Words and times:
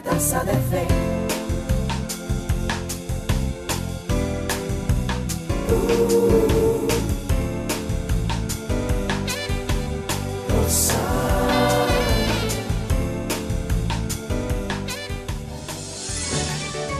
de 0.00 0.52
fe. 0.70 0.86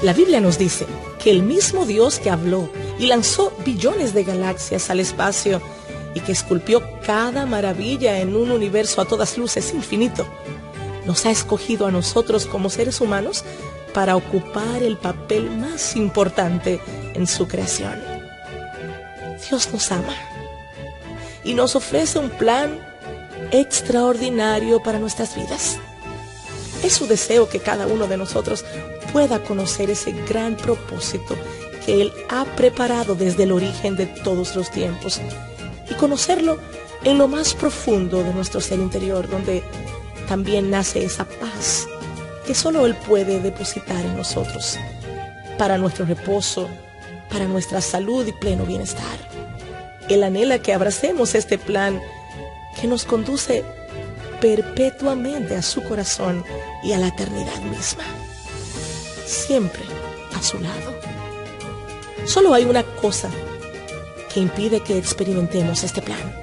La 0.02 0.12
Biblia 0.12 0.40
nos 0.40 0.58
dice 0.58 0.86
que 1.18 1.30
el 1.30 1.42
mismo 1.42 1.86
Dios 1.86 2.18
que 2.18 2.28
habló 2.28 2.68
y 2.98 3.06
lanzó 3.06 3.52
billones 3.64 4.12
de 4.12 4.24
galaxias 4.24 4.90
al 4.90 5.00
espacio 5.00 5.62
y 6.14 6.20
que 6.20 6.32
esculpió 6.32 6.82
cada 7.06 7.46
maravilla 7.46 8.20
en 8.20 8.36
un 8.36 8.50
universo 8.50 9.00
a 9.00 9.06
todas 9.06 9.38
luces 9.38 9.72
infinito, 9.72 10.26
nos 11.06 11.26
ha 11.26 11.30
escogido 11.30 11.86
a 11.86 11.90
nosotros 11.90 12.46
como 12.46 12.70
seres 12.70 13.00
humanos 13.00 13.44
para 13.92 14.16
ocupar 14.16 14.82
el 14.82 14.96
papel 14.96 15.50
más 15.50 15.96
importante 15.96 16.80
en 17.14 17.26
su 17.26 17.46
creación. 17.46 18.02
Dios 19.48 19.68
nos 19.72 19.92
ama 19.92 20.14
y 21.44 21.54
nos 21.54 21.76
ofrece 21.76 22.18
un 22.18 22.30
plan 22.30 22.78
extraordinario 23.50 24.82
para 24.82 24.98
nuestras 24.98 25.34
vidas. 25.34 25.78
Es 26.82 26.94
su 26.94 27.06
deseo 27.06 27.48
que 27.48 27.60
cada 27.60 27.86
uno 27.86 28.06
de 28.06 28.16
nosotros 28.16 28.64
pueda 29.12 29.42
conocer 29.42 29.90
ese 29.90 30.12
gran 30.12 30.56
propósito 30.56 31.36
que 31.84 32.02
Él 32.02 32.12
ha 32.30 32.44
preparado 32.44 33.14
desde 33.14 33.42
el 33.42 33.52
origen 33.52 33.96
de 33.96 34.06
todos 34.06 34.56
los 34.56 34.70
tiempos 34.70 35.20
y 35.90 35.94
conocerlo 35.94 36.58
en 37.04 37.18
lo 37.18 37.28
más 37.28 37.54
profundo 37.54 38.22
de 38.22 38.32
nuestro 38.32 38.60
ser 38.60 38.78
interior, 38.78 39.28
donde 39.28 39.62
también 40.28 40.70
nace 40.70 41.04
esa 41.04 41.24
paz 41.24 41.86
que 42.46 42.54
solo 42.54 42.86
Él 42.86 42.94
puede 42.94 43.40
depositar 43.40 44.04
en 44.04 44.16
nosotros 44.16 44.78
para 45.58 45.78
nuestro 45.78 46.04
reposo, 46.04 46.68
para 47.30 47.46
nuestra 47.46 47.80
salud 47.80 48.26
y 48.26 48.32
pleno 48.32 48.64
bienestar. 48.64 49.18
Él 50.08 50.24
anhela 50.24 50.58
que 50.58 50.74
abracemos 50.74 51.34
este 51.34 51.58
plan 51.58 52.00
que 52.80 52.86
nos 52.86 53.04
conduce 53.04 53.64
perpetuamente 54.40 55.54
a 55.54 55.62
su 55.62 55.82
corazón 55.84 56.44
y 56.82 56.92
a 56.92 56.98
la 56.98 57.08
eternidad 57.08 57.60
misma. 57.62 58.04
Siempre 59.24 59.82
a 60.36 60.42
su 60.42 60.58
lado. 60.58 60.92
Solo 62.26 62.52
hay 62.54 62.64
una 62.64 62.82
cosa 62.82 63.30
que 64.32 64.40
impide 64.40 64.80
que 64.80 64.98
experimentemos 64.98 65.84
este 65.84 66.02
plan. 66.02 66.42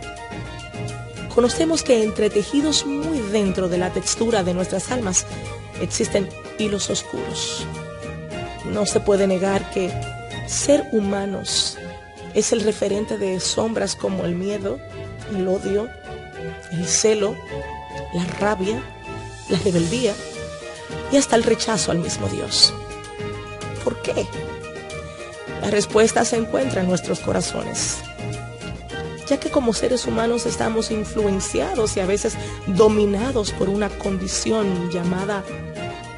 Conocemos 1.33 1.83
que 1.83 2.03
entre 2.03 2.30
tejidos 2.30 2.86
muy 2.86 3.08
dentro 3.30 3.69
de 3.69 3.77
la 3.77 3.91
textura 3.91 4.44
de 4.44 4.53
nuestras 4.53 4.91
almas 4.91 5.25
existen 5.81 6.30
hilos 6.58 6.89
oscuros. 6.89 7.66
No 8.71 8.86
se 8.86 8.99
puede 8.99 9.27
negar 9.27 9.69
que 9.71 9.91
ser 10.47 10.88
humanos 10.91 11.77
es 12.33 12.52
el 12.52 12.61
referente 12.61 13.17
de 13.17 13.39
sombras 13.39 13.95
como 13.95 14.25
el 14.25 14.36
miedo, 14.36 14.80
el 15.36 15.47
odio, 15.47 15.89
el 16.71 16.86
celo, 16.86 17.36
la 18.13 18.23
rabia, 18.39 18.81
la 19.49 19.58
rebeldía 19.59 20.14
y 21.11 21.17
hasta 21.17 21.36
el 21.36 21.43
rechazo 21.43 21.91
al 21.91 21.99
mismo 21.99 22.27
Dios. 22.27 22.73
¿Por 23.83 24.02
qué? 24.02 24.27
La 25.61 25.71
respuesta 25.71 26.23
se 26.25 26.38
encuentra 26.38 26.81
en 26.81 26.88
nuestros 26.88 27.19
corazones, 27.19 27.97
ya 29.30 29.39
que 29.39 29.52
como 29.52 29.73
seres 29.73 30.08
humanos 30.08 30.47
estamos 30.47 30.89
influenciados 30.89 31.95
y 31.95 31.99
a 31.99 32.08
veces 32.08 32.33
dominados 32.66 33.52
por 33.52 33.69
una 33.69 33.89
condición 33.89 34.89
llamada 34.89 35.44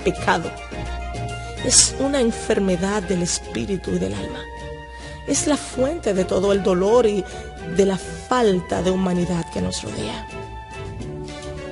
pecado. 0.06 0.50
Es 1.66 1.94
una 2.00 2.22
enfermedad 2.22 3.04
del 3.04 3.22
espíritu 3.22 3.92
y 3.92 4.00
del 4.00 4.14
alma. 4.14 4.40
Es 5.28 5.46
la 5.46 5.58
fuente 5.58 6.14
de 6.14 6.24
todo 6.24 6.54
el 6.54 6.64
dolor 6.64 7.06
y 7.06 7.24
de 7.76 7.86
la 7.86 7.98
falta 7.98 8.82
de 8.82 8.92
humanidad 8.92 9.46
que 9.52 9.62
nos 9.62 9.84
rodea. 9.84 10.28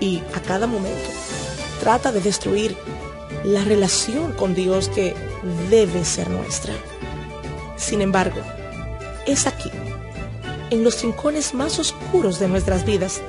Y 0.02 0.22
a 0.36 0.42
cada 0.42 0.68
momento 0.68 1.10
trata 1.80 2.12
de 2.12 2.20
destruir 2.20 2.78
la 3.46 3.64
relación 3.64 4.34
con 4.34 4.54
Dios 4.54 4.90
que 4.90 5.16
debe 5.70 6.04
ser 6.04 6.30
nuestra. 6.30 6.74
Sin 7.78 8.02
embargo, 8.02 8.42
es 9.26 9.48
aquí, 9.48 9.72
en 10.70 10.84
los 10.84 11.02
rincones 11.02 11.54
más 11.54 11.80
oscuros 11.80 12.40
de 12.40 12.48
nuestras 12.48 12.86
vidas, 12.86 13.22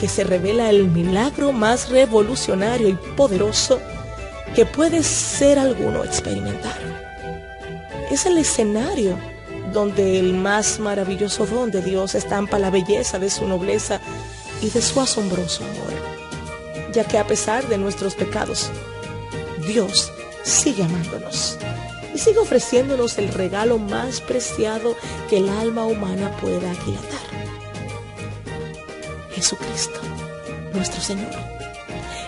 que 0.00 0.08
se 0.08 0.24
revela 0.24 0.70
el 0.70 0.88
milagro 0.88 1.52
más 1.52 1.90
revolucionario 1.90 2.88
y 2.88 2.94
poderoso 3.16 3.80
que 4.54 4.66
puede 4.66 5.02
ser 5.02 5.58
alguno 5.58 6.04
experimentar. 6.04 6.76
Es 8.10 8.26
el 8.26 8.38
escenario 8.38 9.18
donde 9.72 10.18
el 10.18 10.34
más 10.34 10.78
maravilloso 10.78 11.46
don 11.46 11.70
de 11.70 11.82
Dios 11.82 12.14
estampa 12.14 12.58
la 12.58 12.70
belleza 12.70 13.18
de 13.18 13.30
su 13.30 13.46
nobleza 13.46 14.00
y 14.60 14.70
de 14.70 14.82
su 14.82 15.00
asombroso 15.00 15.64
amor, 15.64 16.92
ya 16.92 17.04
que 17.04 17.18
a 17.18 17.26
pesar 17.26 17.66
de 17.68 17.78
nuestros 17.78 18.14
pecados, 18.14 18.70
Dios 19.66 20.12
sigue 20.42 20.82
amándonos 20.82 21.58
y 22.14 22.18
sigue 22.18 22.38
ofreciéndonos 22.38 23.18
el 23.18 23.28
regalo 23.28 23.78
más 23.78 24.20
preciado 24.20 24.96
que 25.30 25.38
el 25.38 25.48
alma 25.48 25.86
humana 25.86 26.36
pueda 26.40 26.70
aquilatar. 26.70 27.20
Jesucristo, 29.30 30.00
nuestro 30.74 31.00
Señor, 31.00 31.30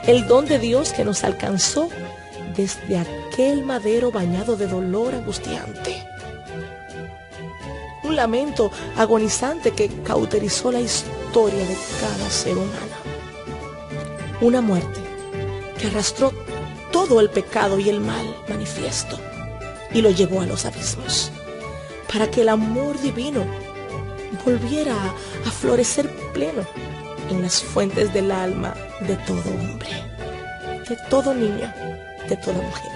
el 0.06 0.27
don 0.27 0.47
de 0.47 0.59
Dios 0.59 0.93
que 0.93 1.05
nos 1.05 1.25
alcanzó 1.25 1.89
desde 2.56 2.99
aquel 2.99 3.65
madero 3.65 4.11
bañado 4.11 4.56
de 4.56 4.67
dolor 4.67 5.15
angustiante. 5.15 6.06
Un 8.03 8.16
lamento 8.16 8.71
agonizante 8.97 9.72
que 9.72 9.89
cauterizó 10.03 10.71
la 10.71 10.81
historia 10.81 11.66
de 11.66 11.77
cada 12.01 12.31
ser 12.31 12.56
humano. 12.56 12.95
Una 14.41 14.61
muerte 14.61 15.01
que 15.78 15.87
arrastró 15.87 16.33
todo 16.93 17.21
el 17.21 17.31
pecado 17.31 17.78
y 17.78 17.89
el 17.89 18.01
mal 18.01 18.37
manifiesto 18.49 19.19
y 19.94 20.03
lo 20.03 20.10
llevó 20.10 20.43
a 20.43 20.47
los 20.47 20.66
abismos, 20.66 21.31
para 22.12 22.31
que 22.31 22.43
el 22.43 22.50
amor 22.50 23.00
divino 23.00 23.47
volviera 24.44 24.94
a, 25.47 25.50
florecer 25.50 26.10
pleno 26.32 26.62
en 27.31 27.41
las 27.41 27.62
fuentes 27.62 28.12
del 28.12 28.31
alma 28.33 28.75
de 29.00 29.16
todo 29.19 29.50
hombre, 29.50 29.88
de 30.88 30.97
todo 31.09 31.33
niño, 31.33 31.72
de 32.28 32.37
toda 32.37 32.60
mujer. 32.60 32.93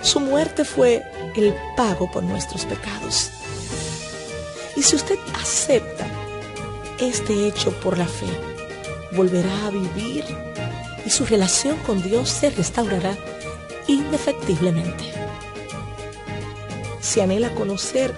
Su 0.00 0.18
muerte 0.18 0.64
fue 0.64 1.04
el 1.36 1.54
pago 1.76 2.10
por 2.10 2.22
nuestros 2.22 2.64
pecados. 2.64 3.30
Y 4.76 4.82
si 4.82 4.96
usted 4.96 5.18
acepta 5.40 6.06
este 6.98 7.46
hecho 7.46 7.70
por 7.80 7.98
la 7.98 8.06
fe, 8.06 8.26
volverá 9.12 9.66
a 9.66 9.70
vivir 9.70 10.24
y 11.04 11.10
su 11.10 11.24
relación 11.26 11.76
con 11.78 12.02
Dios 12.02 12.28
se 12.30 12.50
restaurará 12.50 13.16
indefectiblemente. 13.86 15.04
Si 17.00 17.20
anhela 17.20 17.54
conocer 17.54 18.14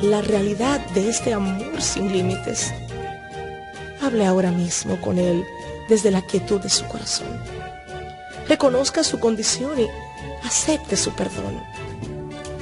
la 0.00 0.20
realidad 0.20 0.80
de 0.94 1.08
este 1.08 1.32
amor 1.32 1.80
sin 1.80 2.12
límites, 2.12 2.72
hable 4.00 4.26
ahora 4.26 4.50
mismo 4.50 5.00
con 5.00 5.18
Él 5.18 5.44
desde 5.88 6.10
la 6.10 6.22
quietud 6.22 6.60
de 6.60 6.70
su 6.70 6.86
corazón. 6.86 7.28
Reconozca 8.48 9.04
su 9.04 9.20
condición 9.20 9.78
y 9.80 9.86
acepte 10.44 10.96
su 10.96 11.12
perdón. 11.12 11.62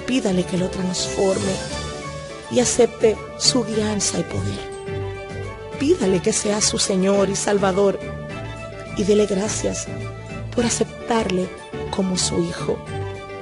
Pídale 0.06 0.44
que 0.44 0.59
lo 0.59 0.69
transforme 0.69 1.53
y 2.50 2.60
acepte 2.60 3.16
su 3.38 3.65
guianza 3.65 4.19
y 4.19 4.25
poder. 4.25 4.70
Pídale 5.78 6.20
que 6.20 6.32
sea 6.32 6.60
su 6.60 6.78
Señor 6.78 7.31
y 7.31 7.37
Salvador 7.37 7.99
y 8.96 9.05
dele 9.05 9.26
gracias 9.26 9.87
por 10.55 10.67
aceptarle 10.67 11.49
como 11.90 12.16
su 12.16 12.42
Hijo 12.42 12.78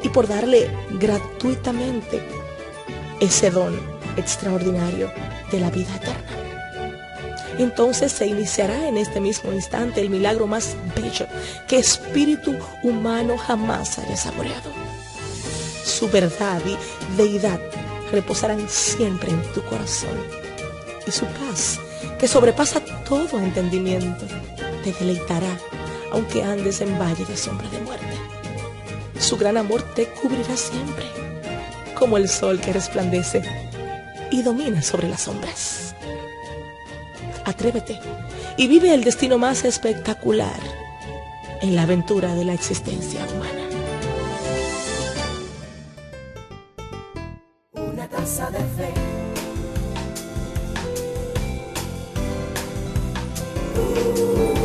y 0.02 0.08
por 0.08 0.28
darle 0.28 0.70
gratuitamente 0.90 2.22
ese 3.20 3.50
don 3.50 3.78
extraordinario 4.16 5.10
de 5.50 5.60
la 5.60 5.70
vida 5.70 5.94
eterna. 5.96 6.38
Entonces 7.58 8.12
se 8.12 8.26
iniciará 8.26 8.88
en 8.88 8.96
este 8.96 9.20
mismo 9.20 9.52
instante 9.52 10.00
el 10.00 10.10
milagro 10.10 10.46
más 10.46 10.76
bello 10.94 11.26
que 11.66 11.78
espíritu 11.78 12.56
humano 12.84 13.36
jamás 13.36 13.98
haya 13.98 14.16
saboreado. 14.16 14.70
Su 15.84 16.08
verdad 16.08 16.60
y 16.64 16.76
deidad 17.16 17.58
reposarán 18.12 18.68
siempre 18.68 19.30
en 19.30 19.42
tu 19.52 19.62
corazón 19.64 20.16
y 21.06 21.10
su 21.10 21.24
paz, 21.26 21.80
que 22.18 22.28
sobrepasa 22.28 22.80
todo 23.04 23.38
entendimiento, 23.40 24.26
te 24.84 24.92
deleitará 24.92 25.58
aunque 26.12 26.42
andes 26.42 26.80
en 26.80 26.98
valle 26.98 27.24
de 27.24 27.36
sombra 27.36 27.68
de 27.68 27.80
muerte. 27.80 28.07
Su 29.18 29.36
gran 29.36 29.56
amor 29.56 29.82
te 29.94 30.06
cubrirá 30.06 30.56
siempre, 30.56 31.06
como 31.98 32.16
el 32.16 32.28
sol 32.28 32.60
que 32.60 32.72
resplandece 32.72 33.42
y 34.30 34.42
domina 34.42 34.82
sobre 34.82 35.08
las 35.08 35.22
sombras. 35.22 35.94
Atrévete 37.44 37.98
y 38.56 38.68
vive 38.68 38.94
el 38.94 39.04
destino 39.04 39.38
más 39.38 39.64
espectacular 39.64 40.60
en 41.62 41.74
la 41.74 41.82
aventura 41.82 42.34
de 42.34 42.44
la 42.44 42.54
existencia 42.54 43.24
humana. 43.34 43.68
Una 47.72 48.08
taza 48.08 48.50
de 48.50 48.58
fe. 48.58 48.92
Uh. 53.76 54.57